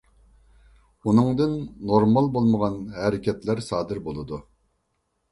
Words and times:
ئۇنىڭدىن 1.09 1.51
نورمال 1.91 2.29
بولمىغان 2.37 2.79
ھەرىكەتلەر 2.95 3.61
سادىر 3.67 4.01
بولىدۇ. 4.09 4.41